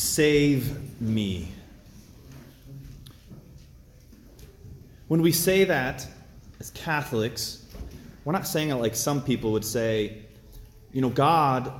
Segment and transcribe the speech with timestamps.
[0.00, 1.46] save me.
[5.08, 6.06] When we say that
[6.58, 7.66] as Catholics,
[8.24, 10.22] we're not saying it like some people would say,
[10.92, 11.70] you know, God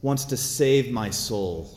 [0.00, 1.76] wants to save my soul.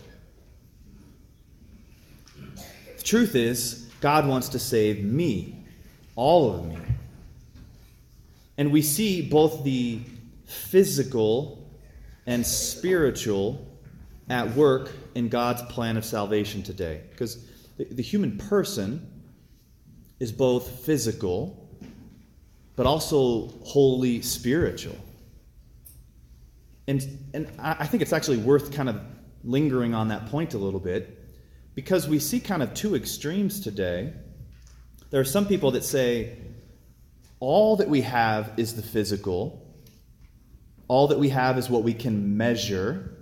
[2.46, 5.56] The truth is, God wants to save me,
[6.15, 6.78] all of me.
[8.60, 10.01] And we see both the
[10.46, 11.67] physical
[12.28, 13.65] and spiritual
[14.29, 17.02] at work in God's plan of salvation today.
[17.12, 17.45] Because
[17.77, 19.05] the, the human person
[20.20, 21.70] is both physical,
[22.77, 24.95] but also wholly spiritual.
[26.88, 29.02] And, and I think it's actually worth kind of
[29.43, 31.17] lingering on that point a little bit
[31.76, 34.13] because we see kind of two extremes today.
[35.09, 36.38] There are some people that say
[37.41, 39.65] all that we have is the physical,
[40.88, 43.18] all that we have is what we can measure,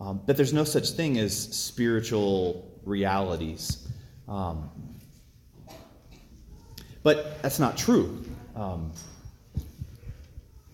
[0.00, 3.88] um, that there's no such thing as spiritual realities.
[4.28, 4.70] Um,
[7.02, 8.24] but that's not true.
[8.56, 8.92] Um,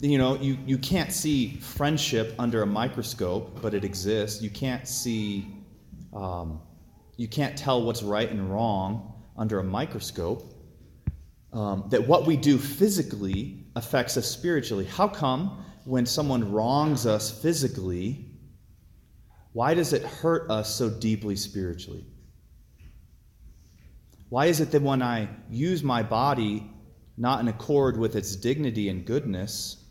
[0.01, 4.43] you know, you, you can't see friendship under a microscope, but it exists.
[4.43, 5.47] You can't see,
[6.13, 6.61] um,
[7.17, 10.53] you can't tell what's right and wrong under a microscope.
[11.53, 14.85] Um, that what we do physically affects us spiritually.
[14.85, 18.26] How come when someone wrongs us physically,
[19.57, 22.05] why does it hurt us so deeply spiritually?
[24.29, 26.71] Why is it that when I use my body
[27.17, 29.83] not in accord with its dignity and goodness,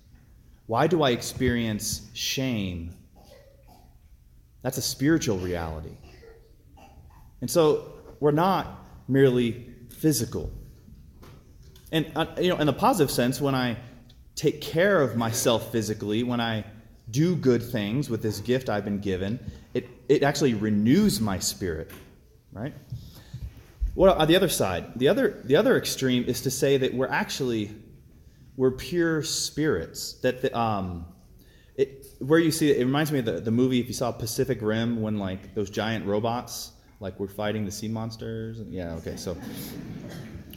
[0.67, 2.93] why do I experience shame?
[4.61, 5.97] That's a spiritual reality.
[7.41, 10.51] And so we're not merely physical.
[11.91, 13.77] And uh, you know, in the positive sense, when I
[14.35, 16.65] take care of myself physically, when I
[17.11, 19.39] do good things with this gift I've been given,
[19.73, 21.91] it, it actually renews my spirit,
[22.51, 22.73] right?
[23.93, 27.07] Well, on the other side, the other, the other extreme is to say that we're
[27.07, 27.71] actually
[28.57, 30.13] we're pure spirits.
[30.21, 31.05] That the, um,
[31.75, 34.11] it, where you see it, it reminds me of the, the movie if you saw
[34.11, 38.61] Pacific Rim when like those giant robots like were fighting the sea monsters.
[38.69, 39.37] Yeah, okay, so.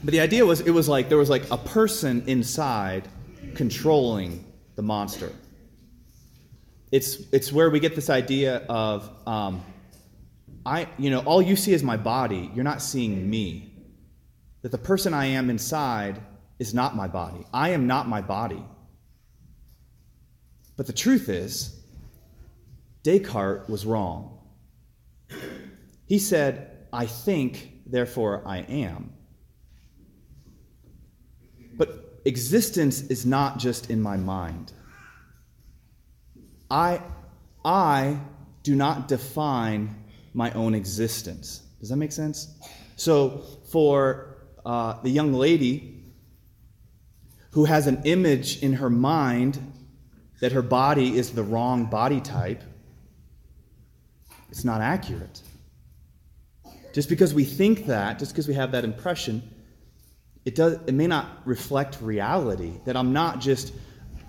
[0.05, 3.09] But the idea was it was like there was like a person inside
[3.55, 4.44] controlling
[4.77, 5.33] the monster.
[6.91, 9.62] It's it's where we get this idea of um,
[10.65, 12.50] I you know all you see is my body.
[12.54, 13.75] You're not seeing me.
[14.62, 16.21] That the person I am inside
[16.59, 17.44] is not my body.
[17.53, 18.62] I am not my body.
[20.76, 21.78] But the truth is,
[23.03, 24.38] Descartes was wrong.
[26.06, 29.12] He said, I think, therefore I am.
[31.75, 34.72] But existence is not just in my mind.
[36.71, 37.01] I,
[37.65, 38.19] I
[38.62, 41.62] do not define my own existence.
[41.81, 42.55] Does that make sense?
[42.97, 46.05] So, for uh, the young lady
[47.53, 49.61] who has an image in her mind
[50.41, 52.62] that her body is the wrong body type,
[54.50, 55.41] it's not accurate.
[56.93, 59.43] Just because we think that, just because we have that impression,
[60.45, 62.73] it, does, it may not reflect reality.
[62.85, 63.73] That I'm not just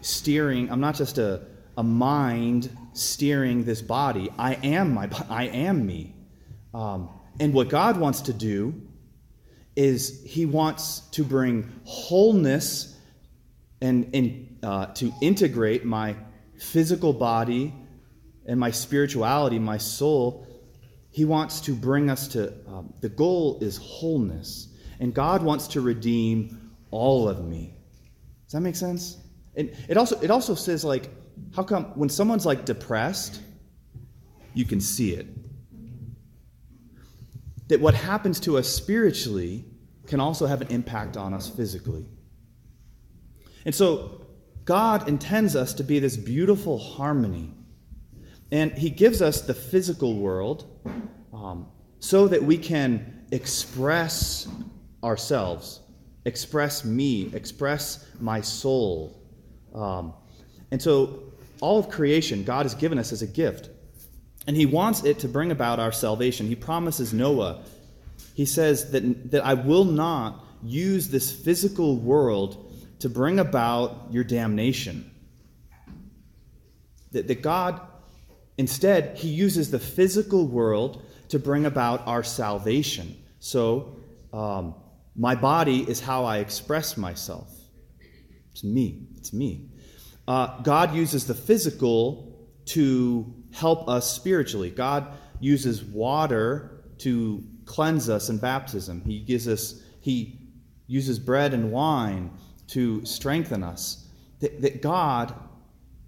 [0.01, 1.41] steering, I'm not just a,
[1.79, 4.29] a mind steering this body.
[4.38, 6.13] I am my I am me.
[6.73, 7.09] Um,
[7.40, 8.81] and what God wants to do
[9.78, 12.97] is He wants to bring wholeness
[13.79, 16.18] and, uh, to integrate my
[16.57, 17.73] physical body
[18.45, 20.45] and my spirituality, my soul,
[21.12, 24.68] he wants to bring us to um, the goal is wholeness.
[25.00, 27.78] And God wants to redeem all of me.
[28.45, 29.18] Does that make sense?
[29.56, 31.09] And it also it also says like,
[31.55, 33.41] how come when someone's like depressed,
[34.53, 35.27] you can see it.
[37.67, 39.66] That what happens to us spiritually
[40.07, 42.05] can also have an impact on us physically.
[43.66, 44.25] And so
[44.66, 47.53] God intends us to be this beautiful harmony.
[48.51, 50.65] And He gives us the physical world
[51.33, 51.68] um,
[52.00, 54.47] so that we can express
[55.03, 55.81] ourselves,
[56.25, 59.21] express me, express my soul.
[59.74, 60.13] Um,
[60.71, 61.28] and so
[61.61, 63.69] all of creation, God has given us as a gift.
[64.47, 66.47] And He wants it to bring about our salvation.
[66.47, 67.63] He promises Noah,
[68.33, 72.65] He says that, that I will not use this physical world
[73.00, 75.09] to bring about your damnation.
[77.11, 77.79] That, that God,
[78.57, 83.15] instead, He uses the physical world to bring about our salvation.
[83.39, 83.97] So,
[84.33, 84.75] um,
[85.15, 87.50] my body is how I express myself.
[88.51, 89.07] It's me.
[89.17, 89.69] It's me.
[90.29, 94.69] Uh, God uses the physical to help us spiritually.
[94.69, 95.07] God
[95.39, 99.01] uses water to cleanse us in baptism.
[99.01, 100.39] He gives us he
[100.85, 102.29] uses bread and wine
[102.67, 104.07] to strengthen us.
[104.39, 105.33] That, that God,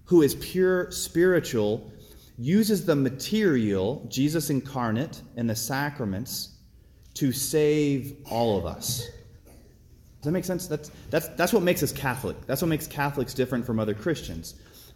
[0.04, 1.92] who is pure spiritual,
[2.38, 6.58] uses the material, Jesus incarnate, and the sacraments
[7.14, 9.04] to save all of us.
[10.22, 10.68] Does that make sense?
[10.68, 12.36] That's, that's, that's what makes us Catholic.
[12.46, 14.54] That's what makes Catholics different from other Christians,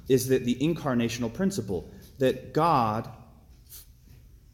[0.08, 3.08] is that the incarnational principle that God,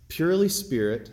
[0.08, 1.10] purely spirit,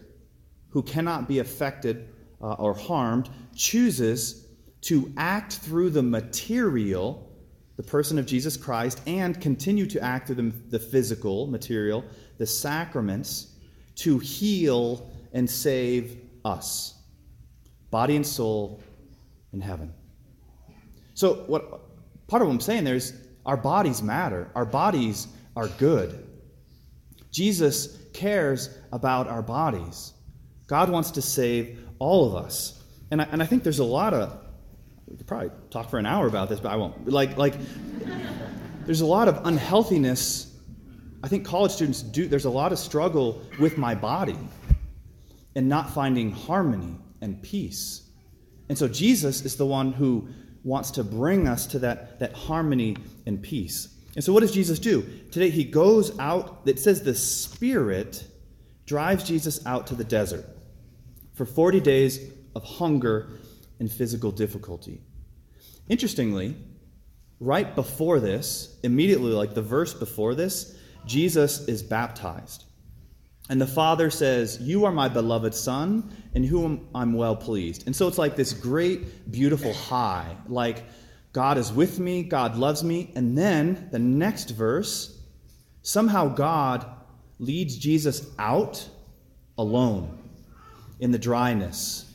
[0.69, 2.07] who cannot be affected
[2.41, 4.47] uh, or harmed, chooses
[4.83, 7.29] to act through the material,
[7.75, 12.05] the person of Jesus Christ, and continue to act through the, the physical material,
[12.37, 13.55] the sacraments,
[13.95, 16.15] to heal and save
[16.45, 16.93] us,
[17.91, 18.81] body and soul
[19.53, 19.93] in heaven.
[21.13, 21.81] So, what
[22.27, 23.13] part of what I'm saying there is
[23.45, 26.27] our bodies matter, our bodies are good.
[27.31, 30.13] Jesus cares about our bodies.
[30.67, 32.83] God wants to save all of us.
[33.11, 34.37] And I, and I think there's a lot of,
[35.07, 37.07] we could probably talk for an hour about this, but I won't.
[37.07, 37.55] Like, like
[38.85, 40.55] there's a lot of unhealthiness.
[41.23, 44.37] I think college students do, there's a lot of struggle with my body
[45.55, 48.08] and not finding harmony and peace.
[48.69, 50.29] And so Jesus is the one who
[50.63, 52.95] wants to bring us to that, that harmony
[53.25, 53.89] and peace.
[54.15, 55.07] And so what does Jesus do?
[55.31, 58.23] Today he goes out, it says the Spirit
[58.85, 60.45] drives Jesus out to the desert
[61.33, 62.19] for 40 days
[62.55, 63.29] of hunger
[63.79, 65.01] and physical difficulty.
[65.87, 66.55] Interestingly,
[67.39, 70.75] right before this, immediately like the verse before this,
[71.05, 72.65] Jesus is baptized.
[73.49, 77.87] And the Father says, You are my beloved Son, in whom I'm well pleased.
[77.87, 80.37] And so it's like this great, beautiful high.
[80.47, 80.83] Like,
[81.33, 83.11] God is with me, God loves me.
[83.15, 85.19] And then the next verse,
[85.81, 86.85] somehow God
[87.39, 88.87] leads Jesus out
[89.57, 90.17] alone
[90.99, 92.05] in the dryness,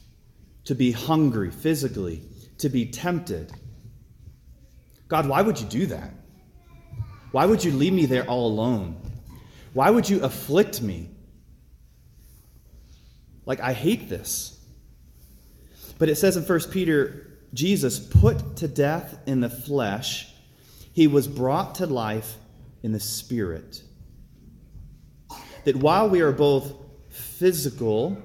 [0.65, 2.23] to be hungry physically,
[2.59, 3.53] to be tempted.
[5.09, 6.11] God, why would you do that?
[7.33, 9.01] Why would you leave me there all alone?
[9.73, 11.11] Why would you afflict me?
[13.47, 14.59] Like, I hate this.
[15.99, 20.33] But it says in 1 Peter, Jesus put to death in the flesh,
[20.93, 22.37] he was brought to life
[22.83, 23.83] in the spirit.
[25.65, 26.73] That while we are both
[27.11, 28.21] physical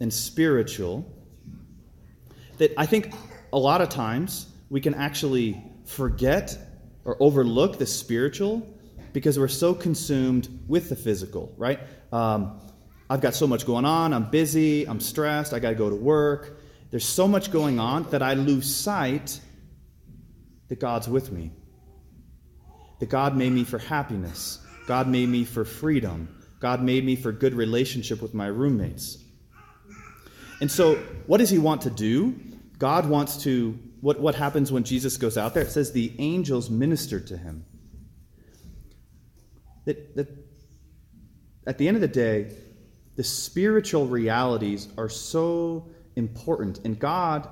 [0.00, 1.10] and spiritual,
[2.58, 3.14] that I think
[3.52, 6.56] a lot of times we can actually forget
[7.04, 8.66] or overlook the spiritual
[9.12, 11.80] because we're so consumed with the physical, right?
[12.12, 12.60] Um,
[13.12, 14.14] I've got so much going on.
[14.14, 14.88] I'm busy.
[14.88, 15.52] I'm stressed.
[15.52, 16.58] I got to go to work.
[16.90, 19.38] There's so much going on that I lose sight
[20.68, 21.50] that God's with me.
[23.00, 24.64] That God made me for happiness.
[24.86, 26.42] God made me for freedom.
[26.58, 29.18] God made me for good relationship with my roommates.
[30.62, 30.94] And so,
[31.26, 32.34] what does he want to do?
[32.78, 35.64] God wants to, what, what happens when Jesus goes out there?
[35.64, 37.66] It says the angels ministered to him.
[39.84, 40.28] That, that
[41.66, 42.52] at the end of the day,
[43.16, 47.48] the spiritual realities are so important, and God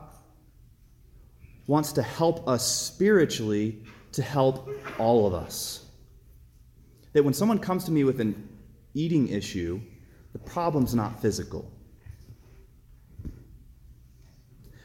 [1.67, 4.69] wants to help us spiritually to help
[4.99, 5.87] all of us.
[7.13, 8.49] That when someone comes to me with an
[8.95, 9.81] eating issue,
[10.33, 11.71] the problem's not physical.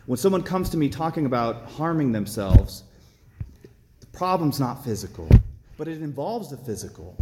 [0.06, 2.84] When someone comes to me talking about harming themselves,
[4.00, 5.28] the problem's not physical,
[5.78, 7.18] but it involves the physical.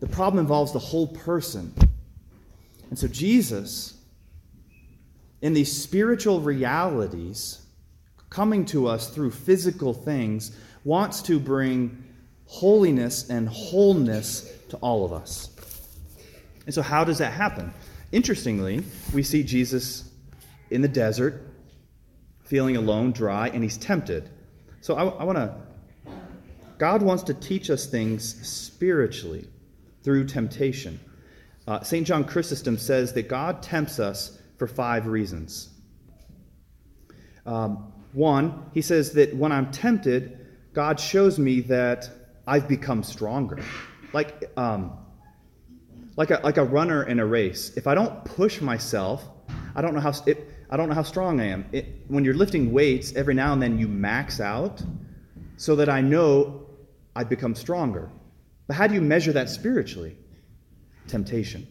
[0.00, 1.72] The problem involves the whole person.
[2.88, 3.98] And so Jesus,
[5.42, 7.66] in these spiritual realities
[8.30, 12.04] coming to us through physical things, wants to bring
[12.46, 15.50] holiness and wholeness to all of us.
[16.66, 17.72] And so, how does that happen?
[18.12, 20.10] Interestingly, we see Jesus
[20.70, 21.42] in the desert,
[22.44, 24.30] feeling alone, dry, and he's tempted.
[24.80, 25.54] So, I, I want to,
[26.78, 29.46] God wants to teach us things spiritually
[30.02, 30.98] through temptation.
[31.66, 32.06] Uh, St.
[32.06, 35.68] John Chrysostom says that God tempts us for five reasons.
[37.46, 42.08] Um, one, he says that when I'm tempted, God shows me that
[42.46, 43.62] I've become stronger.
[44.12, 44.98] Like, um,
[46.16, 47.72] like, a, like a runner in a race.
[47.76, 49.24] If I don't push myself,
[49.74, 51.66] I don't know how, it, I don't know how strong I am.
[51.72, 54.82] It, when you're lifting weights, every now and then you max out
[55.56, 56.66] so that I know
[57.14, 58.10] I've become stronger.
[58.70, 60.16] But how do you measure that spiritually?
[61.08, 61.66] Temptation.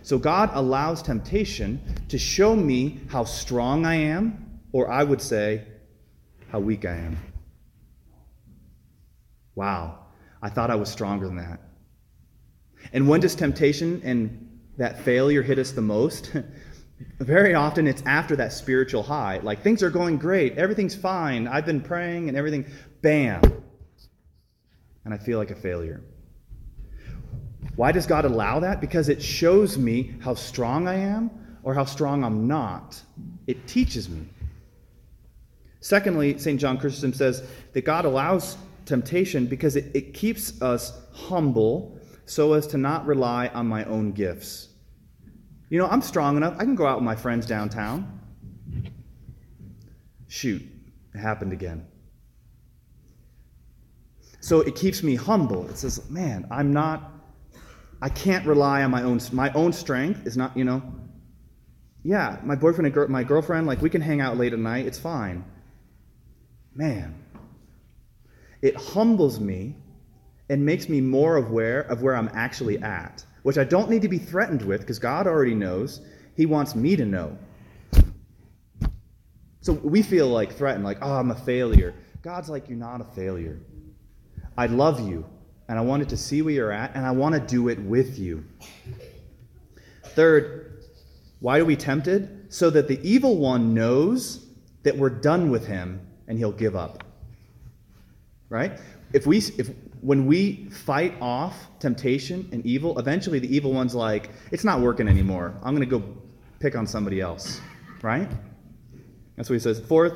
[0.00, 1.78] So God allows temptation
[2.08, 5.66] to show me how strong I am, or I would say,
[6.50, 7.18] how weak I am.
[9.56, 10.06] Wow,
[10.40, 11.60] I thought I was stronger than that.
[12.94, 16.34] And when does temptation and that failure hit us the most?
[17.20, 19.40] Very often it's after that spiritual high.
[19.42, 22.64] Like things are going great, everything's fine, I've been praying and everything,
[23.02, 23.42] bam.
[25.04, 26.02] And I feel like a failure.
[27.78, 28.80] Why does God allow that?
[28.80, 31.30] Because it shows me how strong I am
[31.62, 33.00] or how strong I'm not.
[33.46, 34.26] It teaches me.
[35.78, 36.58] Secondly, St.
[36.58, 42.66] John Chrysostom says that God allows temptation because it, it keeps us humble so as
[42.66, 44.70] to not rely on my own gifts.
[45.68, 46.56] You know, I'm strong enough.
[46.58, 48.20] I can go out with my friends downtown.
[50.26, 50.62] Shoot,
[51.14, 51.86] it happened again.
[54.40, 55.70] So it keeps me humble.
[55.70, 57.12] It says, man, I'm not,
[58.00, 60.82] I can't rely on my own, my own strength is not, you know,
[62.04, 64.98] yeah, my boyfriend and my girlfriend, like we can hang out late at night, it's
[64.98, 65.44] fine.
[66.74, 67.22] Man,
[68.62, 69.76] it humbles me
[70.48, 74.08] and makes me more aware of where I'm actually at, which I don't need to
[74.08, 76.00] be threatened with because God already knows.
[76.36, 77.36] He wants me to know.
[79.60, 81.94] So we feel like threatened, like, oh, I'm a failure.
[82.22, 83.58] God's like, you're not a failure.
[84.56, 85.26] I love you,
[85.68, 88.18] and I wanted to see where you're at, and I want to do it with
[88.18, 88.44] you.
[90.02, 90.82] Third,
[91.40, 92.52] why are we tempted?
[92.52, 94.46] So that the evil one knows
[94.82, 97.04] that we're done with him and he'll give up.
[98.48, 98.78] Right?
[99.12, 99.70] If we if
[100.00, 105.08] when we fight off temptation and evil, eventually the evil one's like, it's not working
[105.08, 105.54] anymore.
[105.62, 106.02] I'm going to go
[106.60, 107.60] pick on somebody else.
[108.02, 108.30] Right?
[109.36, 109.80] That's what he says.
[109.80, 110.14] Fourth,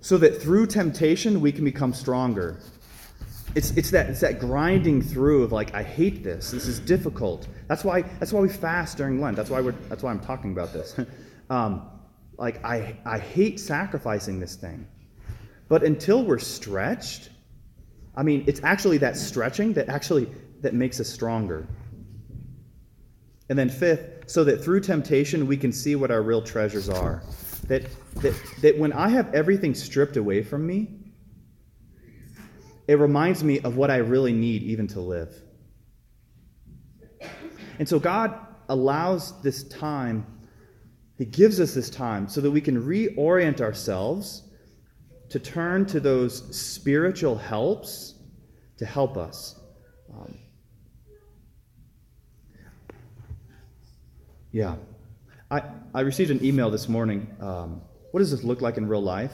[0.00, 2.60] so that through temptation we can become stronger.
[3.54, 6.52] It's, it's, that, it's that grinding through of like, I hate this.
[6.52, 7.48] This is difficult.
[7.66, 9.36] That's why, that's why we fast during Lent.
[9.36, 10.96] That's why, we're, that's why I'm talking about this.
[11.50, 11.88] um,
[12.38, 14.86] like, I, I hate sacrificing this thing.
[15.68, 17.30] But until we're stretched,
[18.16, 20.28] I mean, it's actually that stretching that actually
[20.62, 21.66] that makes us stronger.
[23.48, 27.22] And then fifth, so that through temptation we can see what our real treasures are.
[27.66, 27.84] That,
[28.16, 30.99] that, that when I have everything stripped away from me,
[32.90, 35.32] it reminds me of what I really need even to live.
[37.78, 38.36] And so God
[38.68, 40.26] allows this time,
[41.16, 44.42] He gives us this time so that we can reorient ourselves
[45.28, 48.16] to turn to those spiritual helps
[48.78, 49.54] to help us.
[50.12, 50.36] Um,
[54.50, 54.74] yeah.
[55.48, 55.62] I,
[55.94, 57.36] I received an email this morning.
[57.38, 59.32] Um, what does this look like in real life?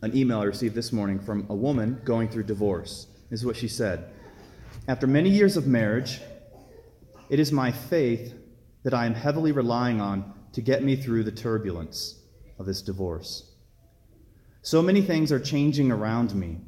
[0.00, 3.08] An email I received this morning from a woman going through divorce.
[3.30, 4.10] This is what she said.
[4.86, 6.20] After many years of marriage,
[7.28, 8.32] it is my faith
[8.84, 12.20] that I am heavily relying on to get me through the turbulence
[12.58, 13.50] of this divorce.
[14.62, 16.58] So many things are changing around me,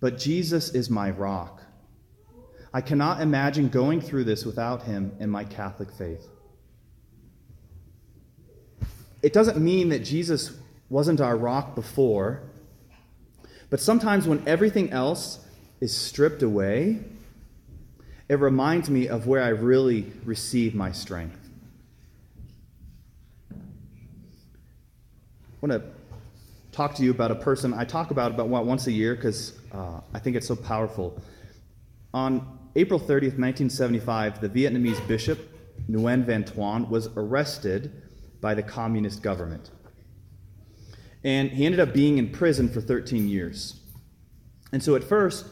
[0.00, 1.60] but Jesus is my rock.
[2.72, 6.26] I cannot imagine going through this without him and my Catholic faith.
[9.22, 10.56] It doesn't mean that Jesus
[10.94, 12.40] wasn't our rock before,
[13.68, 15.40] but sometimes when everything else
[15.80, 17.00] is stripped away,
[18.28, 21.50] it reminds me of where I really receive my strength.
[23.50, 23.56] I
[25.60, 25.82] want to
[26.70, 29.98] talk to you about a person I talk about about once a year because uh,
[30.14, 31.20] I think it's so powerful.
[32.12, 35.40] On April 30th, 1975, the Vietnamese bishop
[35.90, 37.90] Nguyen Van Thuan was arrested
[38.40, 39.72] by the communist government.
[41.24, 43.80] And he ended up being in prison for 13 years.
[44.72, 45.46] And so at first,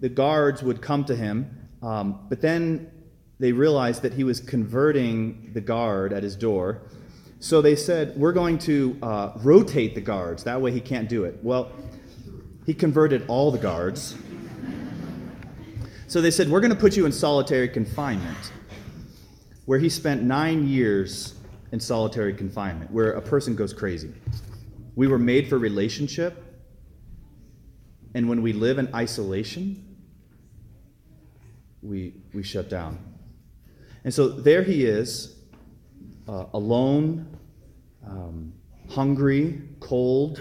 [0.00, 2.90] the guards would come to him, um, but then
[3.38, 6.82] they realized that he was converting the guard at his door
[7.42, 10.44] so they said, We're going to uh, rotate the guards.
[10.44, 11.38] That way he can't do it.
[11.42, 11.72] Well,
[12.66, 14.14] he converted all the guards.
[16.06, 18.52] So they said, We're going to put you in solitary confinement,
[19.64, 21.34] where he spent nine years
[21.72, 24.12] in solitary confinement, where a person goes crazy.
[25.00, 26.44] We were made for relationship,
[28.14, 29.96] and when we live in isolation,
[31.80, 32.98] we, we shut down.
[34.04, 35.36] And so there he is,
[36.28, 37.34] uh, alone,
[38.06, 38.52] um,
[38.90, 40.38] hungry, cold.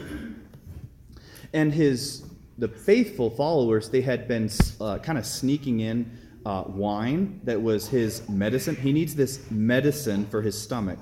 [1.54, 2.26] And his
[2.58, 4.50] the faithful followers, they had been
[4.82, 8.76] uh, kind of sneaking in uh, wine that was his medicine.
[8.76, 11.00] He needs this medicine for his stomach.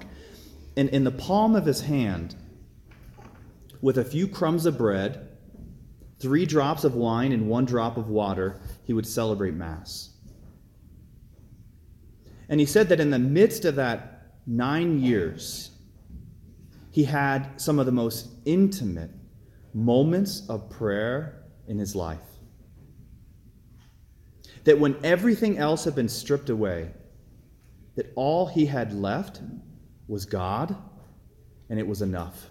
[0.76, 2.36] And in the palm of his hand,
[3.82, 5.30] with a few crumbs of bread,
[6.20, 10.10] three drops of wine, and one drop of water, he would celebrate Mass.
[12.50, 15.72] And he said that in the midst of that nine years,
[16.92, 19.12] he had some of the most intimate
[19.74, 22.20] moments of prayer in his life.
[24.68, 26.90] that when everything else had been stripped away,
[27.96, 29.40] that all he had left
[30.10, 30.76] was God,
[31.70, 32.50] and it was enough.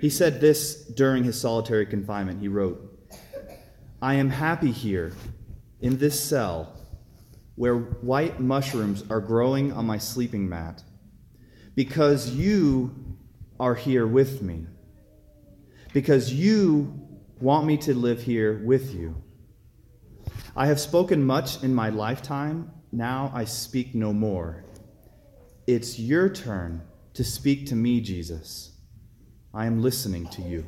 [0.00, 2.40] He said this during his solitary confinement.
[2.40, 2.80] He wrote,
[4.00, 5.12] I am happy here
[5.80, 6.74] in this cell
[7.56, 10.82] where white mushrooms are growing on my sleeping mat
[11.74, 12.94] because you
[13.58, 14.66] are here with me.
[15.92, 17.08] Because you
[17.40, 19.20] want me to live here with you.
[20.54, 24.64] I have spoken much in my lifetime, now I speak no more.
[25.66, 26.82] It's your turn
[27.14, 28.77] to speak to me, Jesus.
[29.52, 30.66] I am listening to you.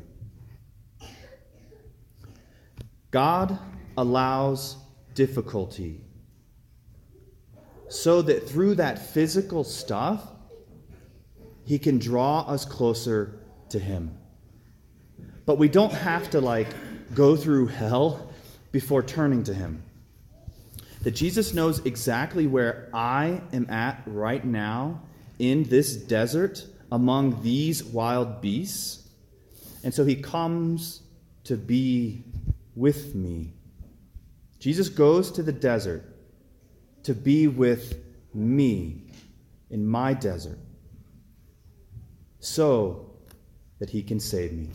[3.10, 3.58] God
[3.96, 4.76] allows
[5.14, 6.00] difficulty
[7.88, 10.30] so that through that physical stuff,
[11.64, 14.16] He can draw us closer to Him.
[15.44, 16.68] But we don't have to like
[17.14, 18.30] go through hell
[18.70, 19.82] before turning to Him.
[21.02, 25.02] That Jesus knows exactly where I am at right now
[25.38, 29.08] in this desert among these wild beasts.
[29.82, 31.02] And so He comes
[31.44, 32.24] to be
[32.74, 33.52] with me.
[34.58, 36.04] Jesus goes to the desert
[37.02, 37.98] to be with
[38.34, 39.02] me
[39.70, 40.58] in my desert
[42.40, 43.10] so
[43.78, 44.68] that he can save me.